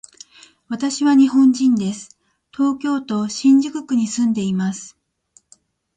[0.67, 2.17] 私は日本人です。
[2.51, 4.97] 東京都新宿区に住んでいます。